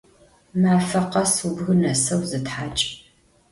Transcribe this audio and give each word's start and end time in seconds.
Mafe 0.61 0.99
khes 1.11 1.33
vubgı 1.41 1.73
neseu 1.81 2.21
zıthaç'! 2.29 2.85